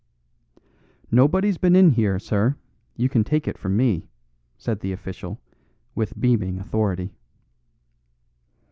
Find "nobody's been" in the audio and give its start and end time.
1.11-1.75